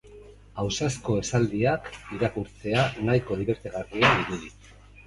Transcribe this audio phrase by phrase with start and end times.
[0.63, 4.55] Ausazko esaldiak irakurtzea nahiko dibertigarria dirudi.